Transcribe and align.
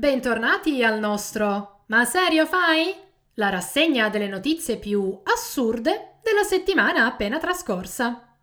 Bentornati 0.00 0.82
al 0.82 0.98
nostro 0.98 1.82
Ma 1.88 2.06
serio 2.06 2.46
fai? 2.46 2.90
La 3.34 3.50
rassegna 3.50 4.08
delle 4.08 4.28
notizie 4.28 4.78
più 4.78 5.20
assurde 5.24 6.14
della 6.22 6.42
settimana 6.42 7.04
appena 7.04 7.38
trascorsa. 7.38 8.34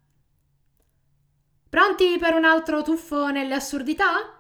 Pronti 1.67 2.19
per 2.19 2.35
un 2.35 2.45
altro 2.45 2.83
tuffo 2.83 3.31
nelle 3.31 3.55
assurdità? 3.55 4.37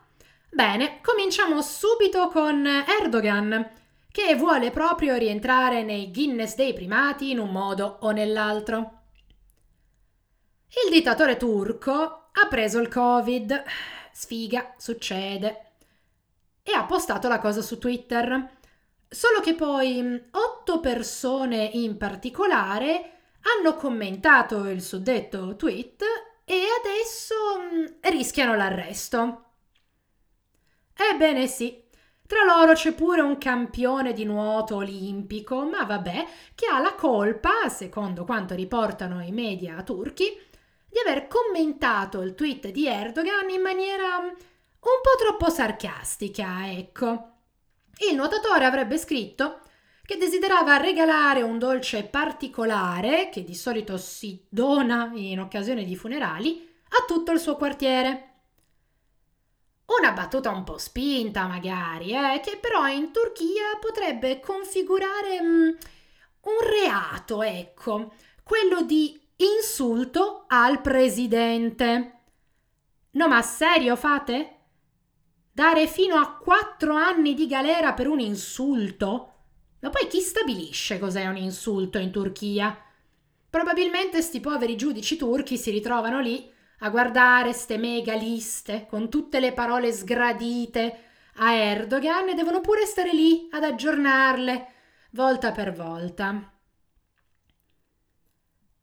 Bene, 0.51 1.01
cominciamo 1.01 1.59
subito 1.63 2.27
con 2.27 2.63
Erdogan, 2.67 3.67
che 4.11 4.35
vuole 4.35 4.69
proprio 4.69 5.15
rientrare 5.15 5.81
nei 5.81 6.11
Guinness 6.11 6.53
dei 6.53 6.73
primati 6.73 7.31
in 7.31 7.39
un 7.39 7.49
modo 7.49 7.97
o 8.01 8.11
nell'altro. 8.11 9.01
Il 10.85 10.91
dittatore 10.91 11.35
turco 11.35 11.93
ha 12.31 12.47
preso 12.47 12.79
il 12.79 12.89
Covid. 12.89 13.63
Sfiga, 14.11 14.75
succede 14.77 15.66
e 16.67 16.73
ha 16.73 16.83
postato 16.83 17.29
la 17.29 17.39
cosa 17.39 17.61
su 17.61 17.77
Twitter. 17.77 18.55
Solo 19.07 19.39
che 19.39 19.53
poi 19.53 20.01
mm, 20.01 20.15
otto 20.31 20.81
persone 20.81 21.63
in 21.63 21.95
particolare 21.95 23.11
hanno 23.57 23.75
commentato 23.75 24.67
il 24.67 24.81
suddetto 24.81 25.55
tweet 25.55 26.03
e 26.43 26.61
adesso 26.77 27.35
mm, 27.57 27.85
rischiano 28.11 28.53
l'arresto. 28.55 29.43
Ebbene 30.93 31.47
sì, 31.47 31.81
tra 32.27 32.43
loro 32.43 32.73
c'è 32.73 32.91
pure 32.91 33.21
un 33.21 33.37
campione 33.37 34.11
di 34.11 34.25
nuoto 34.25 34.75
olimpico, 34.75 35.63
ma 35.63 35.85
vabbè, 35.85 36.25
che 36.53 36.65
ha 36.65 36.79
la 36.81 36.95
colpa, 36.95 37.69
secondo 37.69 38.25
quanto 38.25 38.55
riportano 38.55 39.23
i 39.23 39.31
media 39.31 39.81
turchi, 39.83 40.37
di 40.89 40.99
aver 40.99 41.27
commentato 41.27 42.19
il 42.19 42.35
tweet 42.35 42.71
di 42.71 42.87
Erdogan 42.87 43.49
in 43.51 43.61
maniera 43.61 44.35
un 44.87 45.01
po' 45.01 45.17
troppo 45.17 45.49
sarcastica, 45.49 46.71
ecco. 46.71 47.31
Il 48.09 48.15
nuotatore 48.15 48.65
avrebbe 48.65 48.97
scritto 48.97 49.59
che 50.03 50.17
desiderava 50.17 50.77
regalare 50.77 51.41
un 51.41 51.59
dolce 51.59 52.03
particolare, 52.03 53.29
che 53.29 53.43
di 53.43 53.55
solito 53.55 53.97
si 53.97 54.45
dona 54.47 55.11
in 55.15 55.41
occasione 55.41 55.83
di 55.83 55.97
funerali, 55.97 56.65
a 56.89 57.05
tutto 57.05 57.33
il 57.33 57.39
suo 57.39 57.57
quartiere. 57.57 58.23
Una 59.87 60.11
battuta 60.11 60.49
un 60.49 60.63
po' 60.63 60.77
spinta, 60.77 61.47
magari, 61.47 62.11
eh, 62.11 62.39
che 62.41 62.57
però 62.57 62.87
in 62.87 63.11
Turchia 63.11 63.77
potrebbe 63.81 64.39
configurare 64.39 65.41
mm, 65.41 65.69
un 66.41 66.69
reato, 66.69 67.41
ecco, 67.41 68.13
quello 68.43 68.83
di 68.83 69.19
insulto 69.37 70.45
al 70.47 70.79
presidente. 70.79 72.19
No, 73.11 73.27
ma 73.27 73.41
serio 73.41 73.95
fate? 73.97 74.56
Dare 75.57 75.87
fino 75.87 76.17
a 76.17 76.35
quattro 76.35 76.93
anni 76.93 77.33
di 77.33 77.47
galera 77.47 77.93
per 77.93 78.07
un 78.07 78.19
insulto? 78.19 79.33
Ma 79.79 79.89
poi 79.89 80.05
chi 80.05 80.19
stabilisce 80.19 80.99
cos'è 80.99 81.25
un 81.25 81.35
insulto 81.35 81.97
in 81.97 82.11
Turchia? 82.11 82.77
Probabilmente 83.49 84.21
sti 84.21 84.39
poveri 84.39 84.75
giudici 84.75 85.17
turchi 85.17 85.57
si 85.57 85.71
ritrovano 85.71 86.19
lì 86.19 86.47
a 86.81 86.89
guardare 86.91 87.53
ste 87.53 87.79
mega 87.79 88.13
liste 88.13 88.85
con 88.87 89.09
tutte 89.09 89.39
le 89.39 89.51
parole 89.51 89.91
sgradite 89.91 90.99
a 91.37 91.51
Erdogan 91.51 92.29
e 92.29 92.35
devono 92.35 92.61
pure 92.61 92.85
stare 92.85 93.11
lì 93.11 93.47
ad 93.49 93.63
aggiornarle 93.63 94.67
volta 95.13 95.51
per 95.51 95.73
volta. 95.73 96.33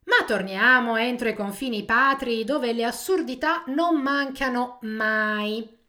Ma 0.03 0.25
torniamo 0.27 0.97
entro 0.97 1.29
i 1.29 1.35
confini 1.35 1.85
patri 1.85 2.43
dove 2.43 2.73
le 2.73 2.83
assurdità 2.83 3.63
non 3.67 4.01
mancano 4.01 4.79
mai. 4.81 5.83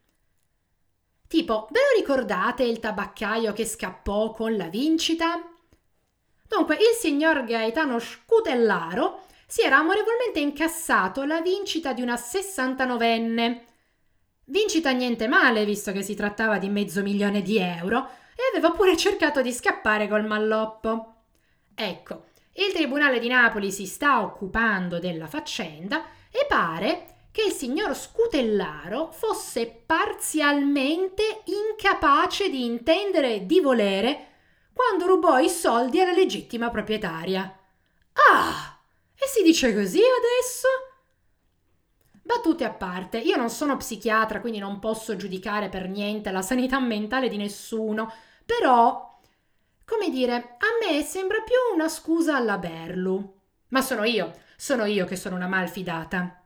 Tipo, 1.28 1.66
ve 1.70 1.80
lo 1.80 1.98
ricordate 1.98 2.62
il 2.62 2.78
tabaccaio 2.78 3.52
che 3.52 3.66
scappò 3.66 4.30
con 4.30 4.56
la 4.56 4.68
vincita? 4.68 5.42
Dunque, 6.46 6.76
il 6.76 6.96
signor 6.96 7.44
Gaetano 7.44 7.98
Scutellaro 7.98 9.24
si 9.46 9.62
era 9.62 9.78
amorevolmente 9.78 10.38
incassato 10.38 11.24
la 11.24 11.40
vincita 11.40 11.92
di 11.92 12.02
una 12.02 12.14
69enne. 12.14 13.62
Vincita 14.44 14.90
niente 14.90 15.26
male, 15.26 15.64
visto 15.64 15.90
che 15.90 16.02
si 16.02 16.14
trattava 16.14 16.58
di 16.58 16.68
mezzo 16.68 17.02
milione 17.02 17.42
di 17.42 17.58
euro, 17.58 18.08
e 18.36 18.42
aveva 18.52 18.70
pure 18.70 18.96
cercato 18.96 19.42
di 19.42 19.52
scappare 19.52 20.06
col 20.06 20.24
malloppo. 20.24 21.14
Ecco, 21.74 22.26
il 22.52 22.72
Tribunale 22.72 23.18
di 23.18 23.28
Napoli 23.28 23.72
si 23.72 23.86
sta 23.86 24.22
occupando 24.22 24.98
della 25.00 25.26
faccenda 25.26 26.04
e 26.30 26.46
pare 26.48 27.15
che 27.36 27.42
il 27.42 27.52
signor 27.52 27.94
Scutellaro 27.94 29.12
fosse 29.12 29.66
parzialmente 29.66 31.42
incapace 31.44 32.48
di 32.48 32.64
intendere 32.64 33.44
di 33.44 33.60
volere 33.60 34.28
quando 34.72 35.04
rubò 35.04 35.36
i 35.38 35.50
soldi 35.50 36.00
alla 36.00 36.14
legittima 36.14 36.70
proprietaria. 36.70 37.42
Ah! 38.30 38.80
E 39.14 39.26
si 39.26 39.42
dice 39.42 39.74
così 39.74 40.00
adesso? 40.00 40.68
Battute 42.22 42.64
a 42.64 42.70
parte, 42.70 43.18
io 43.18 43.36
non 43.36 43.50
sono 43.50 43.76
psichiatra, 43.76 44.40
quindi 44.40 44.58
non 44.58 44.78
posso 44.78 45.14
giudicare 45.16 45.68
per 45.68 45.90
niente 45.90 46.30
la 46.30 46.40
sanità 46.40 46.80
mentale 46.80 47.28
di 47.28 47.36
nessuno, 47.36 48.10
però, 48.46 49.20
come 49.84 50.08
dire, 50.08 50.56
a 50.56 50.86
me 50.86 51.02
sembra 51.02 51.42
più 51.42 51.74
una 51.74 51.90
scusa 51.90 52.34
alla 52.34 52.56
Berlu. 52.56 53.40
Ma 53.68 53.82
sono 53.82 54.04
io, 54.04 54.32
sono 54.56 54.86
io 54.86 55.04
che 55.04 55.16
sono 55.16 55.36
una 55.36 55.48
malfidata. 55.48 56.40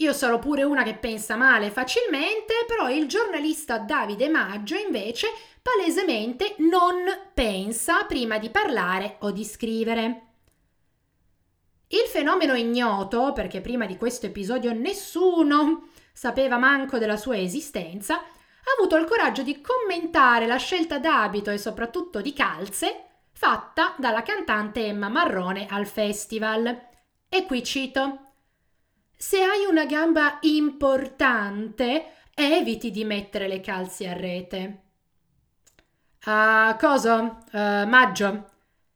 Io 0.00 0.14
sarò 0.14 0.38
pure 0.38 0.62
una 0.62 0.82
che 0.82 0.94
pensa 0.94 1.36
male 1.36 1.70
facilmente, 1.70 2.64
però 2.66 2.88
il 2.88 3.06
giornalista 3.06 3.78
Davide 3.78 4.30
Maggio 4.30 4.74
invece 4.74 5.28
palesemente 5.60 6.54
non 6.58 7.04
pensa 7.34 8.04
prima 8.04 8.38
di 8.38 8.48
parlare 8.48 9.16
o 9.20 9.30
di 9.30 9.44
scrivere. 9.44 10.22
Il 11.88 12.06
fenomeno 12.08 12.54
ignoto, 12.54 13.32
perché 13.34 13.60
prima 13.60 13.84
di 13.84 13.98
questo 13.98 14.24
episodio 14.24 14.72
nessuno 14.72 15.88
sapeva 16.14 16.56
manco 16.56 16.96
della 16.96 17.18
sua 17.18 17.36
esistenza, 17.36 18.14
ha 18.14 18.72
avuto 18.78 18.96
il 18.96 19.04
coraggio 19.04 19.42
di 19.42 19.60
commentare 19.60 20.46
la 20.46 20.56
scelta 20.56 20.98
d'abito 20.98 21.50
e 21.50 21.58
soprattutto 21.58 22.22
di 22.22 22.32
calze 22.32 23.04
fatta 23.32 23.94
dalla 23.98 24.22
cantante 24.22 24.86
Emma 24.86 25.10
Marrone 25.10 25.66
al 25.68 25.86
festival. 25.86 26.88
E 27.28 27.44
qui 27.44 27.62
cito 27.62 28.29
se 29.22 29.42
hai 29.42 29.66
una 29.66 29.84
gamba 29.84 30.38
importante, 30.40 32.12
eviti 32.32 32.90
di 32.90 33.04
mettere 33.04 33.48
le 33.48 33.60
calze 33.60 34.08
a 34.08 34.14
rete. 34.14 34.82
Ah, 36.20 36.74
coso? 36.80 37.44
Uh, 37.52 37.86
maggio. 37.86 38.50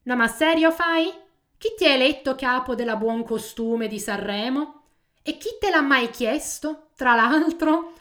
No, 0.05 0.17
ma 0.17 0.27
serio 0.27 0.71
fai? 0.71 1.13
Chi 1.59 1.75
ti 1.77 1.85
ha 1.85 1.91
eletto 1.91 2.35
capo 2.37 2.75
della 2.75 2.97
buon 2.97 3.23
costume 3.23 3.87
di 3.87 4.01
Sanremo? 4.01 4.85
E 5.23 5.37
chi 5.37 5.59
te 5.61 5.69
l'ha 5.69 5.83
mai 5.83 6.09
chiesto, 6.09 6.89
tra 6.97 7.15
l'altro? 7.15 7.93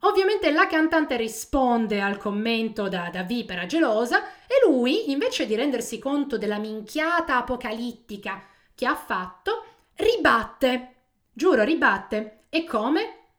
Ovviamente 0.00 0.50
la 0.50 0.66
cantante 0.66 1.16
risponde 1.16 2.00
al 2.00 2.18
commento 2.18 2.88
da, 2.88 3.10
da 3.12 3.22
vipera 3.22 3.64
gelosa 3.66 4.24
e 4.48 4.68
lui, 4.68 5.12
invece 5.12 5.46
di 5.46 5.54
rendersi 5.54 6.00
conto 6.00 6.36
della 6.36 6.58
minchiata 6.58 7.36
apocalittica 7.36 8.42
che 8.74 8.86
ha 8.86 8.96
fatto, 8.96 9.64
ribatte 9.94 10.93
Giuro, 11.36 11.64
ribatte. 11.64 12.44
E 12.48 12.62
come? 12.64 13.30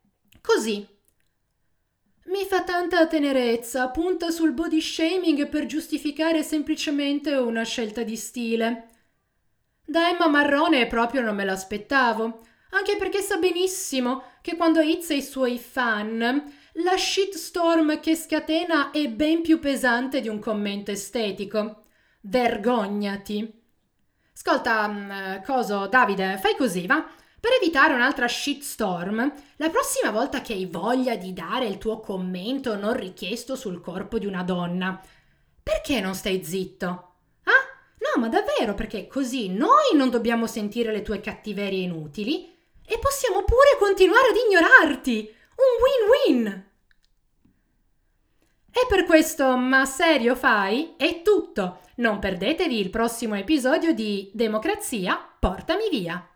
Così. 0.41 0.85
Mi 2.25 2.43
fa 2.43 2.63
tanta 2.63 3.07
tenerezza, 3.07 3.87
punta 3.89 4.31
sul 4.31 4.51
body 4.51 4.81
shaming 4.81 5.47
per 5.47 5.65
giustificare 5.65 6.43
semplicemente 6.43 7.33
una 7.35 7.63
scelta 7.63 8.03
di 8.03 8.17
stile. 8.17 8.89
Da 9.85 10.09
Emma 10.09 10.27
Marrone 10.27 10.87
proprio 10.87 11.21
non 11.21 11.35
me 11.35 11.45
l'aspettavo, 11.45 12.41
anche 12.71 12.97
perché 12.97 13.21
sa 13.21 13.37
benissimo 13.37 14.23
che 14.41 14.57
quando 14.57 14.81
izza 14.81 15.13
i 15.13 15.21
suoi 15.21 15.57
fan, 15.57 16.53
la 16.73 16.97
shitstorm 16.97 18.01
che 18.01 18.15
scatena 18.15 18.91
è 18.91 19.07
ben 19.07 19.41
più 19.41 19.59
pesante 19.59 20.19
di 20.19 20.27
un 20.27 20.39
commento 20.39 20.91
estetico. 20.91 21.83
Vergognati. 22.21 23.63
Ascolta, 24.33 24.85
mm, 24.89 25.43
coso, 25.45 25.87
Davide, 25.87 26.37
fai 26.41 26.57
così, 26.57 26.85
va? 26.85 27.07
Per 27.45 27.53
evitare 27.53 27.93
un'altra 27.93 28.27
shitstorm, 28.27 29.31
la 29.57 29.69
prossima 29.69 30.09
volta 30.09 30.41
che 30.41 30.53
hai 30.53 30.65
voglia 30.65 31.15
di 31.15 31.31
dare 31.31 31.67
il 31.67 31.77
tuo 31.77 31.99
commento 31.99 32.75
non 32.75 32.97
richiesto 32.97 33.55
sul 33.55 33.81
corpo 33.81 34.17
di 34.17 34.25
una 34.25 34.41
donna, 34.41 34.99
perché 35.61 36.01
non 36.01 36.15
stai 36.15 36.43
zitto? 36.43 36.87
Ah? 37.43 37.51
No, 37.99 38.19
ma 38.19 38.29
davvero, 38.29 38.73
perché 38.73 39.05
così 39.05 39.49
noi 39.49 39.93
non 39.93 40.09
dobbiamo 40.09 40.47
sentire 40.47 40.91
le 40.91 41.03
tue 41.03 41.21
cattiverie 41.21 41.83
inutili 41.83 42.51
e 42.83 42.97
possiamo 42.97 43.43
pure 43.43 43.77
continuare 43.77 44.29
ad 44.29 44.37
ignorarti. 44.47 45.35
Un 45.55 46.33
win-win! 46.33 46.69
E 48.71 48.85
per 48.89 49.05
questo, 49.05 49.55
ma 49.55 49.85
serio 49.85 50.33
fai? 50.33 50.95
È 50.97 51.21
tutto. 51.21 51.81
Non 51.97 52.17
perdetevi 52.17 52.79
il 52.79 52.89
prossimo 52.89 53.35
episodio 53.35 53.93
di 53.93 54.31
Democrazia, 54.33 55.15
portami 55.39 55.89
via. 55.91 56.27